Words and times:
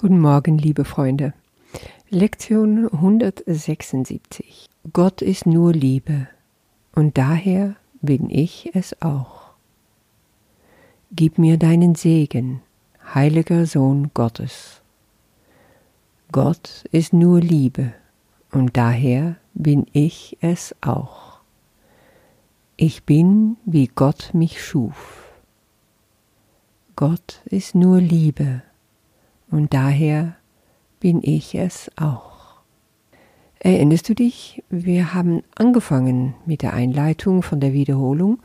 Guten 0.00 0.20
Morgen, 0.20 0.58
liebe 0.58 0.84
Freunde. 0.84 1.34
Lektion 2.08 2.88
176. 2.88 4.70
Gott 4.92 5.22
ist 5.22 5.44
nur 5.44 5.72
Liebe 5.72 6.28
und 6.94 7.18
daher 7.18 7.74
bin 8.00 8.30
ich 8.30 8.70
es 8.74 9.02
auch. 9.02 9.50
Gib 11.10 11.36
mir 11.36 11.56
deinen 11.56 11.96
Segen, 11.96 12.60
heiliger 13.12 13.66
Sohn 13.66 14.12
Gottes. 14.14 14.82
Gott 16.30 16.84
ist 16.92 17.12
nur 17.12 17.40
Liebe 17.40 17.92
und 18.52 18.76
daher 18.76 19.34
bin 19.54 19.84
ich 19.92 20.38
es 20.40 20.76
auch. 20.80 21.40
Ich 22.76 23.02
bin, 23.02 23.56
wie 23.64 23.88
Gott 23.88 24.30
mich 24.32 24.64
schuf. 24.64 25.24
Gott 26.94 27.40
ist 27.46 27.74
nur 27.74 28.00
Liebe 28.00 28.62
und 29.50 29.74
daher 29.74 30.36
bin 31.00 31.20
ich 31.22 31.54
es 31.54 31.90
auch. 31.96 32.28
Erinnerst 33.60 34.08
du 34.08 34.14
dich, 34.14 34.62
wir 34.70 35.14
haben 35.14 35.42
angefangen 35.56 36.34
mit 36.46 36.62
der 36.62 36.74
Einleitung 36.74 37.42
von 37.42 37.60
der 37.60 37.72
Wiederholung, 37.72 38.38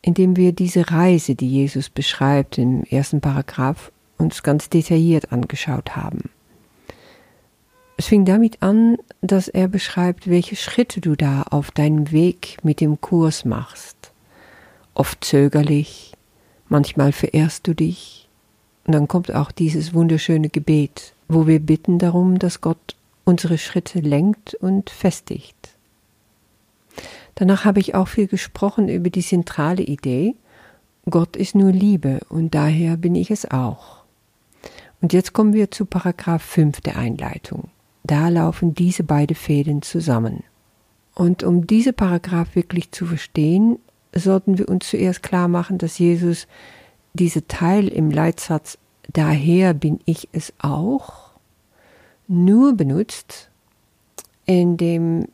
indem 0.00 0.36
wir 0.36 0.52
diese 0.52 0.90
Reise, 0.90 1.34
die 1.34 1.48
Jesus 1.48 1.90
beschreibt 1.90 2.58
im 2.58 2.82
ersten 2.84 3.20
Paragraph, 3.20 3.92
uns 4.18 4.42
ganz 4.42 4.70
detailliert 4.70 5.32
angeschaut 5.32 5.96
haben. 5.96 6.30
Es 7.96 8.06
fing 8.06 8.24
damit 8.24 8.62
an, 8.62 8.96
dass 9.20 9.48
er 9.48 9.68
beschreibt, 9.68 10.28
welche 10.28 10.56
Schritte 10.56 11.00
du 11.00 11.14
da 11.14 11.42
auf 11.42 11.70
deinem 11.70 12.10
Weg 12.10 12.56
mit 12.62 12.80
dem 12.80 13.00
Kurs 13.00 13.44
machst. 13.44 14.12
Oft 14.94 15.24
zögerlich, 15.24 16.14
manchmal 16.68 17.12
verehrst 17.12 17.66
du 17.66 17.74
dich, 17.74 18.21
und 18.86 18.94
dann 18.94 19.08
kommt 19.08 19.32
auch 19.34 19.52
dieses 19.52 19.94
wunderschöne 19.94 20.48
Gebet, 20.48 21.14
wo 21.28 21.46
wir 21.46 21.60
bitten 21.60 21.98
darum, 21.98 22.38
dass 22.38 22.60
Gott 22.60 22.96
unsere 23.24 23.58
Schritte 23.58 24.00
lenkt 24.00 24.54
und 24.54 24.90
festigt. 24.90 25.56
Danach 27.34 27.64
habe 27.64 27.80
ich 27.80 27.94
auch 27.94 28.08
viel 28.08 28.26
gesprochen 28.26 28.88
über 28.88 29.10
die 29.10 29.22
zentrale 29.22 29.82
Idee, 29.82 30.34
Gott 31.10 31.36
ist 31.36 31.56
nur 31.56 31.72
Liebe 31.72 32.20
und 32.28 32.54
daher 32.54 32.96
bin 32.96 33.16
ich 33.16 33.32
es 33.32 33.50
auch. 33.50 34.04
Und 35.00 35.12
jetzt 35.12 35.32
kommen 35.32 35.52
wir 35.52 35.70
zu 35.72 35.84
Paragraph 35.84 36.42
5 36.42 36.80
der 36.80 36.96
Einleitung. 36.96 37.70
Da 38.04 38.28
laufen 38.28 38.74
diese 38.74 39.02
beiden 39.02 39.34
Fäden 39.34 39.82
zusammen. 39.82 40.44
Und 41.14 41.42
um 41.42 41.66
diese 41.66 41.92
Paragraph 41.92 42.54
wirklich 42.54 42.92
zu 42.92 43.06
verstehen, 43.06 43.78
sollten 44.14 44.58
wir 44.58 44.68
uns 44.68 44.88
zuerst 44.90 45.24
klar 45.24 45.48
machen, 45.48 45.78
dass 45.78 45.98
Jesus 45.98 46.46
diese 47.14 47.48
Teil 47.48 47.88
im 47.88 48.10
Leitsatz 48.10 48.78
daher 49.12 49.74
bin 49.74 50.00
ich 50.04 50.28
es 50.32 50.52
auch 50.58 51.30
nur 52.28 52.74
benutzt, 52.74 53.50
indem 54.46 55.28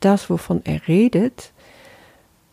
das, 0.00 0.30
wovon 0.30 0.62
er 0.64 0.86
redet, 0.88 1.52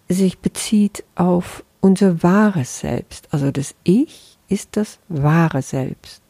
sich 0.08 0.40
bezieht 0.40 1.04
auf 1.16 1.64
unser 1.82 2.24
wahres 2.24 2.80
Selbst. 2.80 3.28
Also 3.32 3.52
das 3.52 3.76
Ich 3.84 4.38
ist 4.48 4.78
das 4.78 5.00
wahre 5.08 5.62
Selbst. 5.62 6.22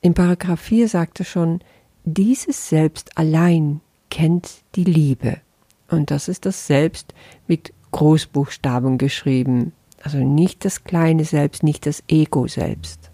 In 0.00 0.14
Paragraph 0.14 0.60
4 0.60 0.88
sagt 0.88 1.20
er 1.20 1.26
schon, 1.26 1.60
dieses 2.04 2.68
Selbst 2.68 3.16
allein 3.18 3.80
kennt 4.08 4.62
die 4.74 4.84
Liebe. 4.84 5.40
Und 5.88 6.10
das 6.10 6.28
ist 6.28 6.46
das 6.46 6.66
Selbst 6.66 7.14
mit 7.46 7.72
Großbuchstaben 7.90 8.96
geschrieben. 8.96 9.72
Also 10.02 10.18
nicht 10.18 10.64
das 10.64 10.84
kleine 10.84 11.24
Selbst, 11.24 11.62
nicht 11.62 11.86
das 11.86 12.02
Ego 12.08 12.46
selbst. 12.46 13.10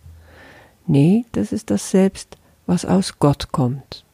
Nee, 0.86 1.24
das 1.32 1.52
ist 1.52 1.70
das 1.70 1.90
Selbst, 1.90 2.36
was 2.66 2.84
aus 2.84 3.18
Gott 3.18 3.52
kommt. 3.52 4.04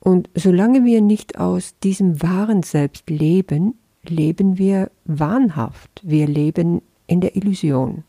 Und 0.00 0.28
solange 0.34 0.84
wir 0.84 1.00
nicht 1.00 1.38
aus 1.38 1.74
diesem 1.82 2.22
wahren 2.22 2.62
Selbst 2.62 3.08
leben, 3.08 3.74
leben 4.02 4.58
wir 4.58 4.90
wahnhaft. 5.04 6.00
Wir 6.02 6.26
leben 6.26 6.82
in 7.06 7.20
der 7.20 7.36
Illusion. 7.36 8.04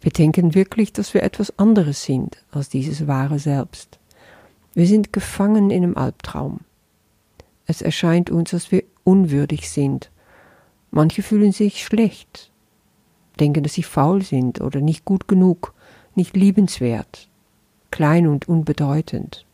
Wir 0.00 0.12
denken 0.12 0.54
wirklich, 0.54 0.92
dass 0.92 1.14
wir 1.14 1.22
etwas 1.22 1.58
anderes 1.58 2.04
sind 2.04 2.44
als 2.50 2.68
dieses 2.68 3.06
wahre 3.06 3.38
Selbst. 3.38 3.98
Wir 4.74 4.86
sind 4.86 5.12
gefangen 5.12 5.70
in 5.70 5.82
einem 5.82 5.96
Albtraum. 5.96 6.60
Es 7.66 7.80
erscheint 7.82 8.30
uns, 8.30 8.50
dass 8.50 8.70
wir 8.70 8.84
unwürdig 9.04 9.70
sind 9.70 10.10
Manche 10.96 11.22
fühlen 11.22 11.52
sich 11.52 11.84
schlecht, 11.84 12.50
denken, 13.38 13.62
dass 13.62 13.74
sie 13.74 13.82
faul 13.82 14.22
sind 14.22 14.62
oder 14.62 14.80
nicht 14.80 15.04
gut 15.04 15.28
genug, 15.28 15.74
nicht 16.14 16.34
liebenswert, 16.34 17.28
klein 17.90 18.26
und 18.26 18.48
unbedeutend. 18.48 19.44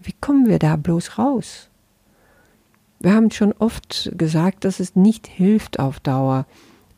Wie 0.00 0.14
kommen 0.18 0.48
wir 0.48 0.58
da 0.58 0.76
bloß 0.76 1.18
raus? 1.18 1.68
Wir 2.98 3.12
haben 3.12 3.30
schon 3.30 3.52
oft 3.58 4.10
gesagt, 4.16 4.64
dass 4.64 4.80
es 4.80 4.96
nicht 4.96 5.26
hilft 5.26 5.78
auf 5.78 6.00
Dauer, 6.00 6.46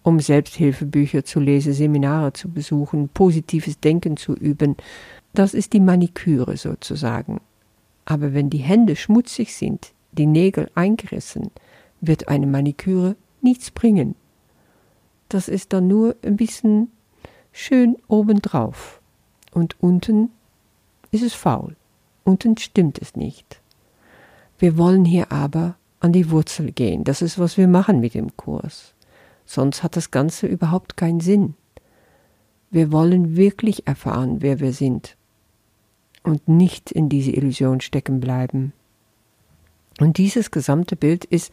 um 0.05 0.21
Selbsthilfebücher 0.21 1.25
zu 1.25 1.41
lesen, 1.41 1.73
Seminare 1.73 2.35
zu 2.35 2.49
besuchen, 2.49 3.09
positives 3.09 3.81
Denken 3.81 4.17
zu 4.17 4.35
üben. 4.35 4.77
Das 5.35 5.55
ist 5.55 5.73
die 5.73 5.81
Maniküre 5.81 6.57
sozusagen. 6.57 7.41
Aber 8.05 8.33
wenn 8.33 8.49
die 8.49 8.59
Hände 8.59 8.95
schmutzig 8.95 9.57
sind, 9.57 9.91
die 10.13 10.27
Nägel 10.27 10.71
eingerissen, 10.77 11.51
wird 12.01 12.29
eine 12.29 12.47
Maniküre 12.47 13.17
nichts 13.41 13.71
bringen. 13.71 14.15
Das 15.29 15.49
ist 15.49 15.73
dann 15.73 15.89
nur 15.89 16.17
ein 16.25 16.37
bisschen 16.37 16.91
schön 17.53 17.97
obendrauf. 18.09 19.01
Und 19.53 19.77
unten 19.81 20.31
ist 21.11 21.23
es 21.23 21.35
faul. 21.35 21.77
Unten 22.25 22.57
stimmt 22.57 22.99
es 23.01 23.17
nicht. 23.17 23.61
Wir 24.59 24.77
wollen 24.77 25.05
hier 25.05 25.33
aber 25.33 25.77
an 26.01 26.13
die 26.13 26.31
Wurzel 26.31 26.73
gehen. 26.73 27.05
Das 27.05 27.23
ist, 27.23 27.39
was 27.39 27.57
wir 27.57 27.69
machen 27.69 28.01
mit 28.01 28.15
dem 28.15 28.37
Kurs. 28.37 28.95
Sonst 29.45 29.83
hat 29.83 29.97
das 29.97 30.11
Ganze 30.11 30.47
überhaupt 30.47 30.97
keinen 30.97 31.21
Sinn. 31.21 31.55
Wir 32.71 32.93
wollen 32.93 33.37
wirklich 33.37 33.87
erfahren, 33.87 34.43
wer 34.43 34.61
wir 34.61 34.73
sind 34.73 35.17
und 36.23 36.49
nicht 36.49 36.91
in 36.91 37.09
diese 37.09 37.31
Illusion 37.31 37.81
stecken 37.81 38.21
bleiben. 38.21 38.73
Und 40.01 40.19
dieses 40.19 40.51
gesamte 40.51 40.95
Bild 40.95 41.25
ist 41.25 41.53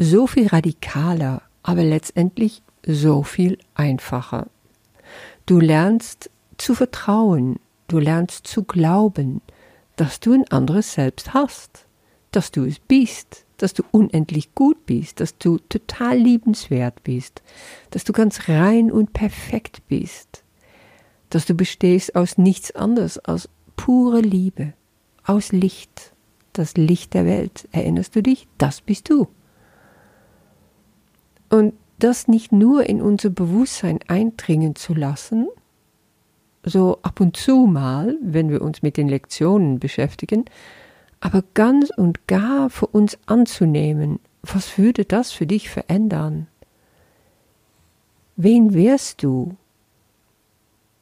so 0.00 0.26
viel 0.26 0.46
radikaler, 0.46 1.42
aber 1.62 1.84
letztendlich 1.84 2.62
so 2.86 3.22
viel 3.22 3.58
einfacher. 3.74 4.46
Du 5.44 5.60
lernst 5.60 6.30
zu 6.56 6.74
vertrauen, 6.74 7.60
du 7.86 7.98
lernst 7.98 8.46
zu 8.46 8.64
glauben, 8.64 9.42
dass 9.96 10.18
du 10.18 10.32
ein 10.32 10.50
anderes 10.50 10.94
Selbst 10.94 11.34
hast, 11.34 11.86
dass 12.30 12.50
du 12.50 12.64
es 12.64 12.78
bist, 12.78 13.44
dass 13.58 13.74
du 13.74 13.82
unendlich 13.90 14.54
gut 14.54 14.86
bist, 14.86 15.20
dass 15.20 15.36
du 15.36 15.58
total 15.58 16.16
liebenswert 16.16 17.02
bist, 17.04 17.42
dass 17.90 18.04
du 18.04 18.14
ganz 18.14 18.48
rein 18.48 18.90
und 18.90 19.12
perfekt 19.12 19.82
bist, 19.86 20.44
dass 21.28 21.44
du 21.44 21.52
bestehst 21.52 22.16
aus 22.16 22.38
nichts 22.38 22.74
anderes 22.74 23.18
als 23.18 23.50
pure 23.76 24.22
Liebe, 24.22 24.72
aus 25.24 25.52
Licht, 25.52 26.14
das 26.54 26.78
Licht 26.78 27.12
der 27.12 27.26
Welt. 27.26 27.68
Erinnerst 27.72 28.16
du 28.16 28.22
dich? 28.22 28.48
Das 28.56 28.80
bist 28.80 29.10
du. 29.10 29.28
Und 31.50 31.74
das 31.98 32.28
nicht 32.28 32.52
nur 32.52 32.86
in 32.86 33.02
unser 33.02 33.30
Bewusstsein 33.30 34.00
eindringen 34.08 34.74
zu 34.74 34.94
lassen, 34.94 35.48
so 36.64 36.98
ab 37.02 37.20
und 37.20 37.36
zu 37.36 37.66
mal, 37.66 38.16
wenn 38.22 38.48
wir 38.50 38.62
uns 38.62 38.82
mit 38.82 38.96
den 38.96 39.08
Lektionen 39.08 39.78
beschäftigen, 39.78 40.44
aber 41.20 41.44
ganz 41.54 41.90
und 41.90 42.26
gar 42.26 42.70
für 42.70 42.86
uns 42.86 43.18
anzunehmen, 43.26 44.20
was 44.42 44.78
würde 44.78 45.04
das 45.04 45.32
für 45.32 45.46
dich 45.46 45.68
verändern? 45.68 46.46
Wen 48.36 48.72
wärst 48.72 49.22
du, 49.22 49.56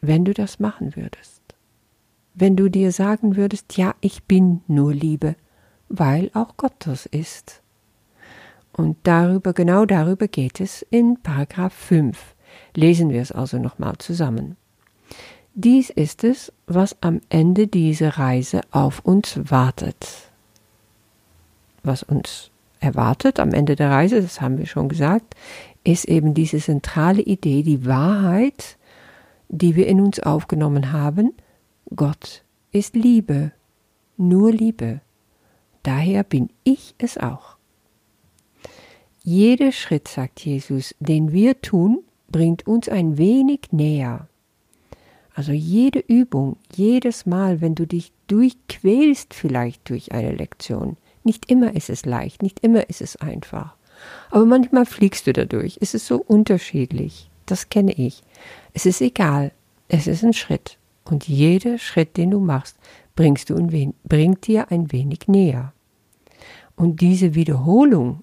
wenn 0.00 0.24
du 0.24 0.34
das 0.34 0.58
machen 0.58 0.96
würdest? 0.96 1.42
Wenn 2.34 2.56
du 2.56 2.68
dir 2.68 2.90
sagen 2.92 3.36
würdest, 3.36 3.76
ja, 3.76 3.94
ich 4.00 4.24
bin 4.24 4.62
nur 4.66 4.92
Liebe, 4.92 5.36
weil 5.88 6.30
auch 6.34 6.56
Gott 6.56 6.74
das 6.80 7.06
ist. 7.06 7.62
Und 8.78 8.96
darüber, 9.02 9.54
genau 9.54 9.86
darüber 9.86 10.28
geht 10.28 10.60
es 10.60 10.82
in 10.82 11.20
Paragraph 11.20 11.74
5. 11.74 12.16
Lesen 12.76 13.10
wir 13.10 13.20
es 13.20 13.32
also 13.32 13.58
nochmal 13.58 13.98
zusammen. 13.98 14.56
Dies 15.54 15.90
ist 15.90 16.22
es, 16.22 16.52
was 16.68 16.96
am 17.02 17.20
Ende 17.28 17.66
dieser 17.66 18.18
Reise 18.18 18.60
auf 18.70 19.00
uns 19.00 19.50
wartet. 19.50 20.30
Was 21.82 22.04
uns 22.04 22.52
erwartet 22.78 23.40
am 23.40 23.52
Ende 23.52 23.74
der 23.74 23.90
Reise, 23.90 24.22
das 24.22 24.40
haben 24.40 24.58
wir 24.58 24.66
schon 24.66 24.88
gesagt, 24.88 25.34
ist 25.82 26.04
eben 26.04 26.32
diese 26.32 26.58
zentrale 26.58 27.22
Idee, 27.22 27.64
die 27.64 27.84
Wahrheit, 27.84 28.76
die 29.48 29.74
wir 29.74 29.88
in 29.88 30.00
uns 30.00 30.20
aufgenommen 30.20 30.92
haben. 30.92 31.32
Gott 31.96 32.44
ist 32.70 32.94
Liebe, 32.94 33.50
nur 34.16 34.52
Liebe. 34.52 35.00
Daher 35.82 36.22
bin 36.22 36.50
ich 36.62 36.94
es 36.98 37.18
auch. 37.18 37.57
Jeder 39.30 39.72
Schritt, 39.72 40.08
sagt 40.08 40.40
Jesus, 40.40 40.94
den 41.00 41.32
wir 41.32 41.60
tun, 41.60 41.98
bringt 42.32 42.66
uns 42.66 42.88
ein 42.88 43.18
wenig 43.18 43.72
näher 43.72 44.26
Also 45.34 45.52
jede 45.52 45.98
Übung, 45.98 46.56
jedes 46.74 47.26
Mal, 47.26 47.60
wenn 47.60 47.74
du 47.74 47.86
dich 47.86 48.10
durchquälst 48.28 49.34
vielleicht 49.34 49.90
durch 49.90 50.12
eine 50.12 50.32
Lektion, 50.32 50.96
nicht 51.24 51.50
immer 51.50 51.76
ist 51.76 51.90
es 51.90 52.06
leicht, 52.06 52.42
nicht 52.42 52.60
immer 52.60 52.88
ist 52.88 53.02
es 53.02 53.16
einfach. 53.16 53.74
Aber 54.30 54.46
manchmal 54.46 54.86
fliegst 54.86 55.26
du 55.26 55.34
dadurch. 55.34 55.76
Es 55.82 55.92
ist 55.92 56.06
so 56.06 56.16
unterschiedlich. 56.16 57.28
Das 57.44 57.68
kenne 57.68 57.92
ich. 57.92 58.22
Es 58.72 58.86
ist 58.86 59.02
egal. 59.02 59.52
Es 59.88 60.06
ist 60.06 60.24
ein 60.24 60.32
Schritt. 60.32 60.78
Und 61.04 61.28
jeder 61.28 61.76
Schritt, 61.76 62.16
den 62.16 62.30
du 62.30 62.40
machst, 62.40 62.78
bringst 63.14 63.50
du 63.50 63.92
bringt 64.04 64.46
dir 64.46 64.72
ein 64.72 64.90
wenig 64.90 65.28
näher. 65.28 65.74
Und 66.76 67.02
diese 67.02 67.34
Wiederholung, 67.34 68.22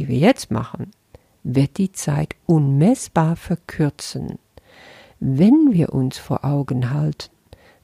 die 0.00 0.08
wir 0.08 0.18
jetzt 0.18 0.50
machen, 0.50 0.92
wird 1.42 1.76
die 1.76 1.92
Zeit 1.92 2.34
unmessbar 2.46 3.36
verkürzen, 3.36 4.38
wenn 5.18 5.72
wir 5.72 5.92
uns 5.92 6.16
vor 6.16 6.42
Augen 6.42 6.90
halten, 6.90 7.28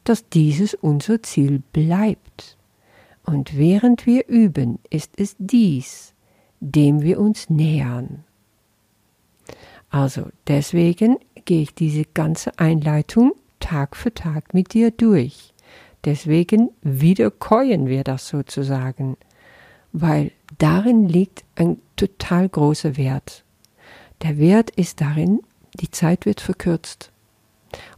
dass 0.04 0.26
dieses 0.30 0.72
unser 0.72 1.22
Ziel 1.22 1.62
bleibt. 1.74 2.56
Und 3.26 3.58
während 3.58 4.06
wir 4.06 4.28
üben, 4.28 4.78
ist 4.88 5.12
es 5.18 5.36
dies, 5.38 6.14
dem 6.60 7.02
wir 7.02 7.20
uns 7.20 7.50
nähern. 7.50 8.24
Also 9.90 10.28
deswegen 10.46 11.18
gehe 11.44 11.62
ich 11.62 11.74
diese 11.74 12.04
ganze 12.04 12.58
Einleitung 12.58 13.32
Tag 13.60 13.94
für 13.94 14.14
Tag 14.14 14.54
mit 14.54 14.72
dir 14.72 14.90
durch. 14.90 15.52
Deswegen 16.06 16.70
wiederkäuen 16.80 17.88
wir 17.88 18.04
das 18.04 18.28
sozusagen, 18.28 19.18
weil 19.92 20.30
darin 20.56 21.08
liegt 21.08 21.44
ein 21.56 21.78
total 21.96 22.48
großer 22.48 22.96
Wert. 22.96 23.44
Der 24.22 24.38
Wert 24.38 24.70
ist 24.70 25.00
darin, 25.00 25.40
die 25.74 25.90
Zeit 25.90 26.26
wird 26.26 26.40
verkürzt. 26.40 27.10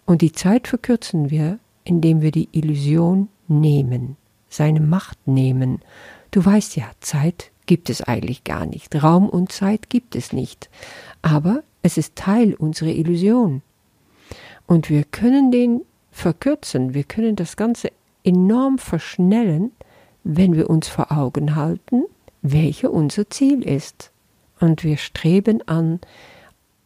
Und 0.04 0.22
die 0.22 0.32
Zeit 0.32 0.68
verkürzen 0.68 1.30
wir, 1.30 1.58
indem 1.84 2.20
wir 2.20 2.30
die 2.30 2.48
Illusion 2.52 3.28
nehmen, 3.46 4.16
seine 4.48 4.80
Macht 4.80 5.26
nehmen. 5.26 5.80
Du 6.30 6.44
weißt 6.44 6.76
ja, 6.76 6.90
Zeit 7.00 7.50
gibt 7.66 7.90
es 7.90 8.02
eigentlich 8.02 8.44
gar 8.44 8.66
nicht. 8.66 9.00
Raum 9.02 9.28
und 9.28 9.52
Zeit 9.52 9.90
gibt 9.90 10.16
es 10.16 10.32
nicht. 10.32 10.70
Aber 11.22 11.62
es 11.82 11.96
ist 11.98 12.16
Teil 12.16 12.54
unserer 12.54 12.90
Illusion. 12.90 13.62
Und 14.66 14.90
wir 14.90 15.04
können 15.04 15.50
den 15.50 15.82
verkürzen, 16.10 16.94
wir 16.94 17.04
können 17.04 17.36
das 17.36 17.56
Ganze 17.56 17.90
enorm 18.24 18.78
verschnellen, 18.78 19.72
wenn 20.24 20.54
wir 20.54 20.68
uns 20.68 20.88
vor 20.88 21.12
Augen 21.12 21.56
halten, 21.56 22.04
welche 22.42 22.90
unser 22.90 23.28
Ziel 23.30 23.62
ist. 23.62 24.10
Und 24.60 24.84
wir 24.84 24.96
streben 24.96 25.66
an, 25.66 26.00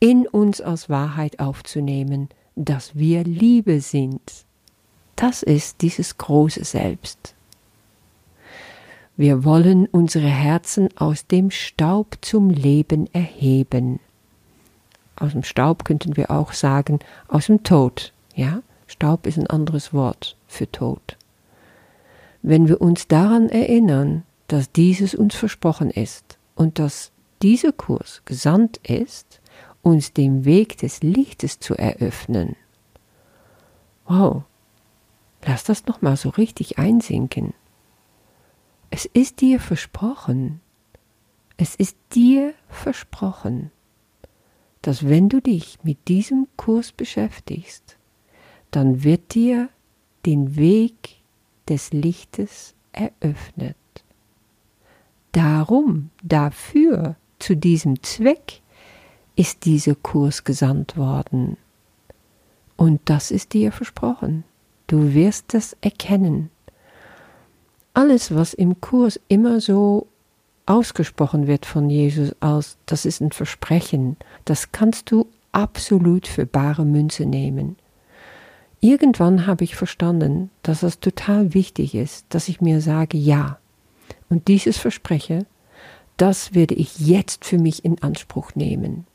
in 0.00 0.26
uns 0.26 0.60
als 0.60 0.90
Wahrheit 0.90 1.38
aufzunehmen, 1.40 2.28
dass 2.56 2.96
wir 2.96 3.25
Liebe 3.25 3.81
sind. 3.81 4.20
Das 5.16 5.43
ist 5.43 5.81
dieses 5.82 6.19
große 6.19 6.64
Selbst. 6.64 7.34
Wir 9.16 9.44
wollen 9.44 9.87
unsere 9.87 10.28
Herzen 10.28 10.88
aus 10.96 11.26
dem 11.26 11.50
Staub 11.50 12.16
zum 12.22 12.50
Leben 12.50 13.08
erheben. 13.12 14.00
Aus 15.16 15.32
dem 15.32 15.44
Staub 15.44 15.84
könnten 15.84 16.16
wir 16.16 16.31
auch 16.31 16.52
sagen, 16.52 16.99
aus 17.28 17.46
dem 17.46 17.62
Tod. 17.62 18.12
Ja, 18.34 18.62
Staub 18.87 19.26
ist 19.26 19.38
ein 19.38 19.46
anderes 19.46 19.93
Wort 19.93 20.37
für 20.49 20.70
Tod. 20.70 21.16
Wenn 22.43 22.69
wir 22.69 22.81
uns 22.81 23.06
daran 23.06 23.49
erinnern, 23.49 24.25
dass 24.52 24.70
dieses 24.70 25.14
uns 25.14 25.34
versprochen 25.34 25.90
ist 25.90 26.38
und 26.54 26.78
dass 26.78 27.10
dieser 27.40 27.72
Kurs 27.72 28.20
gesandt 28.26 28.76
ist, 28.87 29.40
uns 29.81 30.12
den 30.12 30.44
Weg 30.44 30.76
des 30.76 31.02
Lichtes 31.02 31.58
zu 31.58 31.75
eröffnen. 31.75 32.54
Wow, 34.04 34.43
lass 35.46 35.64
das 35.64 35.87
nochmal 35.87 36.19
so 36.19 36.28
richtig 36.28 36.78
einsinken. 36.78 37.54
Es 38.90 39.06
ist 39.06 39.40
dir 39.40 39.58
versprochen, 39.58 40.60
es 41.56 41.75
ist 41.75 41.96
dir 42.14 42.52
versprochen, 42.69 43.70
dass 44.82 45.08
wenn 45.08 45.31
du 45.31 45.40
dich 45.40 45.78
mit 45.82 46.08
diesem 46.08 46.46
Kurs 46.58 46.93
beschäftigst, 46.93 47.96
dann 48.70 49.02
wird 49.02 49.32
dir 49.34 49.70
den 50.26 50.56
Weg 50.56 51.22
des 51.70 51.94
Lichtes 51.94 52.75
eröffnet. 52.93 53.76
Darum, 55.32 56.11
dafür, 56.23 57.17
zu 57.38 57.56
diesem 57.56 58.02
Zweck 58.02 58.61
ist 59.34 59.64
dieser 59.64 59.94
Kurs 59.94 60.44
gesandt 60.44 60.96
worden. 60.96 61.56
Und 62.76 63.00
das 63.06 63.31
ist 63.31 63.52
dir 63.52 63.73
versprochen. 63.73 64.44
Du 64.87 65.14
wirst 65.14 65.55
das 65.55 65.76
erkennen 65.81 66.50
alles, 67.94 68.34
was 68.34 68.55
im 68.55 68.81
Kurs 68.81 69.20
immer 69.29 69.61
so 69.61 70.06
ausgesprochen 70.67 71.46
wird 71.46 71.67
von 71.67 71.90
Jesus 71.90 72.35
als 72.40 72.78
das 72.87 73.05
ist 73.05 73.20
ein 73.20 73.32
Versprechen, 73.32 74.17
das 74.44 74.73
kannst 74.73 75.11
du 75.11 75.26
absolut 75.50 76.26
für 76.26 76.46
bare 76.46 76.85
Münze 76.85 77.26
nehmen. 77.26 77.76
Irgendwann 78.81 79.46
habe 79.46 79.64
ich 79.64 79.76
verstanden, 79.76 80.50
dass 80.62 80.82
es 80.82 80.99
total 81.00 81.55
wichtig 81.55 81.94
ist, 81.94 82.26
dass 82.31 82.49
ich 82.49 82.61
mir 82.61 82.81
sage 82.81 83.17
ja. 83.17 83.58
Und 84.32 84.49
dieses 84.49 84.79
Verspreche, 84.79 85.46
das 86.17 86.55
werde 86.55 86.75
ich 86.75 86.99
jetzt 86.99 87.44
für 87.44 87.58
mich 87.58 87.84
in 87.84 88.02
Anspruch 88.02 88.55
nehmen. 88.55 89.06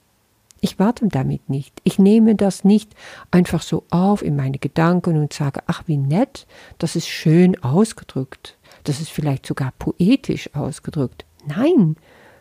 Ich 0.62 0.80
warte 0.80 1.08
damit 1.08 1.50
nicht. 1.50 1.81
Ich 1.84 2.00
nehme 2.00 2.36
das 2.36 2.64
nicht 2.64 2.96
einfach 3.30 3.62
so 3.62 3.84
auf 3.90 4.22
in 4.22 4.36
meine 4.36 4.58
Gedanken 4.58 5.18
und 5.18 5.34
sage, 5.34 5.60
ach 5.68 5.84
wie 5.88 5.98
nett, 5.98 6.48
das 6.78 6.96
ist 6.96 7.08
schön 7.08 7.62
ausgedrückt 7.62 8.58
das 8.88 9.02
ist 9.02 9.10
vielleicht 9.10 9.46
sogar 9.46 9.74
poetisch 9.78 10.54
ausgedrückt. 10.56 11.25
Nein, 11.46 11.98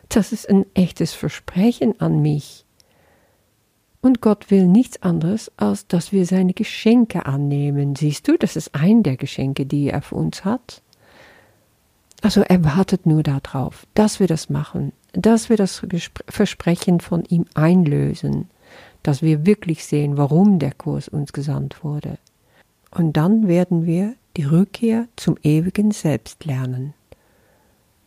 das 0.09 0.31
ist 0.31 0.49
ein 0.49 0.65
echtes 0.73 1.13
Versprechen 1.13 1.99
an 1.99 2.21
mich. 2.21 2.65
Und 4.01 4.21
Gott 4.21 4.49
will 4.49 4.67
nichts 4.67 5.01
anderes, 5.01 5.51
als 5.57 5.87
dass 5.87 6.13
wir 6.13 6.25
seine 6.25 6.53
Geschenke 6.53 7.25
annehmen. 7.25 7.95
Siehst 7.95 8.27
du, 8.27 8.37
das 8.37 8.55
ist 8.55 8.75
ein 8.75 9.03
der 9.03 9.17
Geschenke, 9.17 9.65
die 9.65 9.89
er 9.89 10.01
für 10.01 10.15
uns 10.15 10.45
hat. 10.45 10.81
Also 12.21 12.41
er 12.41 12.63
wartet 12.63 13.05
nur 13.05 13.23
darauf, 13.23 13.85
dass 13.93 14.19
wir 14.19 14.27
das 14.27 14.49
machen, 14.49 14.91
dass 15.13 15.49
wir 15.49 15.57
das 15.57 15.81
Versprechen 16.27 16.99
von 16.99 17.23
ihm 17.25 17.45
einlösen, 17.53 18.49
dass 19.03 19.21
wir 19.21 19.45
wirklich 19.45 19.85
sehen, 19.85 20.17
warum 20.17 20.59
der 20.59 20.73
Kurs 20.73 21.07
uns 21.07 21.31
gesandt 21.31 21.83
wurde. 21.83 22.17
Und 22.91 23.13
dann 23.13 23.47
werden 23.47 23.85
wir 23.85 24.15
die 24.35 24.43
Rückkehr 24.43 25.07
zum 25.15 25.37
ewigen 25.43 25.91
Selbst 25.91 26.45
lernen. 26.45 26.93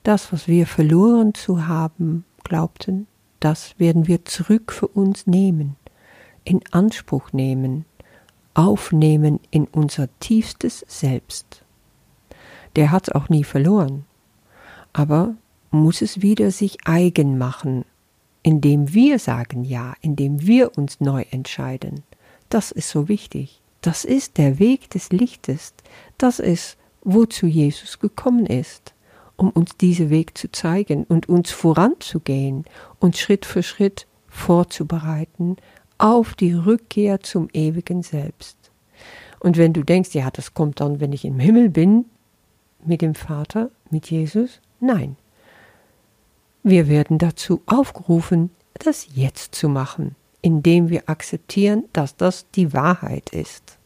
Das, 0.03 0.33
was 0.33 0.49
wir 0.49 0.67
verloren 0.67 1.35
zu 1.35 1.67
haben 1.67 2.25
glaubten, 2.45 3.07
das 3.39 3.79
werden 3.79 4.07
wir 4.07 4.25
zurück 4.25 4.73
für 4.73 4.89
uns 4.89 5.27
nehmen, 5.27 5.77
in 6.45 6.61
Anspruch 6.71 7.33
nehmen, 7.33 7.85
aufnehmen 8.55 9.41
in 9.51 9.67
unser 9.67 10.09
tiefstes 10.21 10.85
Selbst. 10.89 11.65
Der 12.77 12.91
hat 12.91 13.15
auch 13.15 13.29
nie 13.29 13.45
verloren, 13.45 14.05
aber 14.93 15.35
muss 15.71 16.03
es 16.03 16.23
wieder 16.23 16.51
sich 16.51 16.79
eigen 16.85 17.39
machen, 17.39 17.85
indem 18.43 18.93
wir 18.95 19.19
sagen 19.19 19.65
Ja, 19.65 19.95
indem 20.01 20.47
wir 20.47 20.77
uns 20.77 21.01
neu 21.01 21.25
entscheiden. 21.31 22.03
Das 22.49 22.71
ist 22.71 22.89
so 22.89 23.09
wichtig. 23.09 23.61
Das 23.81 24.05
ist 24.05 24.39
der 24.39 24.59
Weg 24.59 24.91
des 24.91 25.11
Lichtes. 25.11 25.75
Das 26.19 26.39
ist, 26.39 26.77
wozu 27.03 27.47
Jesus 27.47 27.99
gekommen 27.99 28.47
ist, 28.47 28.95
um 29.37 29.51
uns 29.51 29.77
diesen 29.77 30.11
Weg 30.11 30.37
zu 30.37 30.51
zeigen 30.51 31.05
und 31.05 31.29
uns 31.29 31.51
voranzugehen 31.51 32.65
und 32.99 33.17
Schritt 33.17 33.47
für 33.47 33.63
Schritt 33.63 34.07
vorzubereiten 34.29 35.57
auf 35.99 36.35
die 36.35 36.53
Rückkehr 36.53 37.21
zum 37.21 37.49
ewigen 37.53 38.03
Selbst. 38.03 38.57
Und 39.39 39.57
wenn 39.57 39.73
du 39.73 39.83
denkst, 39.83 40.15
ja, 40.15 40.31
das 40.31 40.53
kommt 40.55 40.81
dann, 40.81 41.01
wenn 41.01 41.13
ich 41.13 41.25
im 41.25 41.39
Himmel 41.39 41.71
bin, 41.71 42.05
mit 42.85 43.03
dem 43.03 43.15
Vater, 43.15 43.71
mit 43.91 44.11
Jesus, 44.11 44.61
nein. 44.81 45.17
Wir 46.63 46.89
werden 46.89 47.19
dazu 47.19 47.63
aufgerufen, 47.67 48.51
das 48.75 49.09
jetzt 49.15 49.55
zu 49.55 49.69
machen 49.69 50.15
indem 50.43 50.89
wir 50.89 51.09
akzeptieren, 51.09 51.85
dass 51.93 52.17
das 52.17 52.47
die 52.55 52.73
Wahrheit 52.73 53.31
ist 53.31 53.79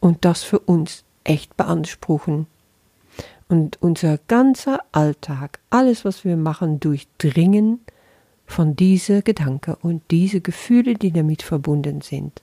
und 0.00 0.24
das 0.24 0.42
für 0.42 0.58
uns 0.60 1.04
echt 1.24 1.56
beanspruchen. 1.56 2.46
Und 3.48 3.80
unser 3.80 4.18
ganzer 4.28 4.80
Alltag, 4.92 5.58
alles, 5.70 6.04
was 6.04 6.24
wir 6.24 6.36
machen, 6.36 6.80
durchdringen 6.80 7.80
von 8.46 8.76
dieser 8.76 9.22
Gedanke 9.22 9.76
und 9.76 10.02
diese 10.10 10.40
Gefühle, 10.40 10.94
die 10.94 11.12
damit 11.12 11.42
verbunden 11.42 12.02
sind. 12.02 12.42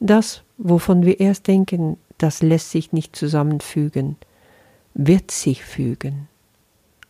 Das, 0.00 0.42
wovon 0.58 1.04
wir 1.04 1.20
erst 1.20 1.46
denken, 1.46 1.96
das 2.18 2.42
lässt 2.42 2.70
sich 2.70 2.92
nicht 2.92 3.14
zusammenfügen, 3.16 4.16
wird 4.94 5.30
sich 5.30 5.64
fügen. 5.64 6.28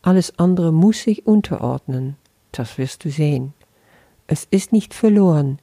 Alles 0.03 0.38
andere 0.38 0.73
muss 0.73 1.03
sich 1.03 1.26
unterordnen, 1.26 2.17
das 2.53 2.79
wirst 2.79 3.05
du 3.05 3.11
sehen. 3.11 3.55
Es 4.26 4.47
ist 4.50 4.73
nicht 4.73 4.95
verloren, 4.95 5.59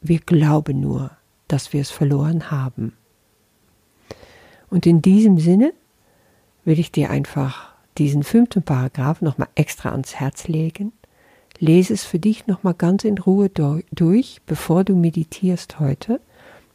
wir 0.00 0.18
glauben 0.18 0.80
nur, 0.80 1.10
dass 1.48 1.72
wir 1.72 1.80
es 1.80 1.90
verloren 1.90 2.50
haben. 2.50 2.94
Und 4.70 4.86
in 4.86 5.02
diesem 5.02 5.38
Sinne 5.38 5.72
will 6.64 6.78
ich 6.78 6.92
dir 6.92 7.10
einfach 7.10 7.74
diesen 7.98 8.22
fünften 8.22 8.62
Paragraph 8.62 9.20
nochmal 9.20 9.48
extra 9.54 9.90
ans 9.90 10.14
Herz 10.14 10.48
legen. 10.48 10.92
Lese 11.58 11.92
es 11.92 12.04
für 12.04 12.18
dich 12.18 12.46
nochmal 12.46 12.74
ganz 12.74 13.04
in 13.04 13.18
Ruhe 13.18 13.50
durch, 13.50 14.40
bevor 14.46 14.84
du 14.84 14.96
meditierst 14.96 15.78
heute, 15.78 16.20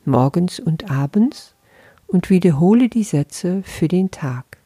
morgens 0.04 0.60
und 0.60 0.92
abends, 0.92 1.56
und 2.08 2.30
wiederhole 2.30 2.90
die 2.90 3.04
Sätze 3.04 3.64
für 3.64 3.88
den 3.88 4.12
Tag. 4.12 4.60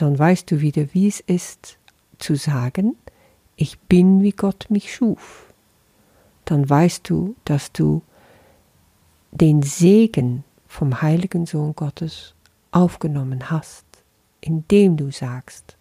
Dann 0.00 0.18
weißt 0.18 0.50
du 0.50 0.62
wieder, 0.62 0.94
wie 0.94 1.08
es 1.08 1.20
ist, 1.20 1.76
zu 2.18 2.34
sagen, 2.34 2.96
ich 3.56 3.78
bin, 3.80 4.22
wie 4.22 4.32
Gott 4.32 4.64
mich 4.70 4.94
schuf. 4.94 5.52
Dann 6.46 6.70
weißt 6.70 7.10
du, 7.10 7.36
dass 7.44 7.70
du 7.70 8.00
den 9.30 9.60
Segen 9.62 10.42
vom 10.66 11.02
heiligen 11.02 11.44
Sohn 11.44 11.74
Gottes 11.74 12.34
aufgenommen 12.70 13.50
hast, 13.50 13.84
indem 14.40 14.96
du 14.96 15.10
sagst, 15.10 15.76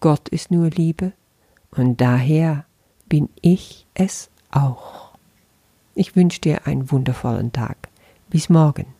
Gott 0.00 0.30
ist 0.30 0.50
nur 0.50 0.70
Liebe 0.70 1.12
und 1.70 2.00
daher 2.00 2.64
bin 3.10 3.28
ich 3.42 3.86
es 3.92 4.30
auch. 4.50 5.10
Ich 5.94 6.16
wünsche 6.16 6.40
dir 6.40 6.66
einen 6.66 6.90
wundervollen 6.90 7.52
Tag. 7.52 7.90
Bis 8.30 8.48
morgen. 8.48 8.99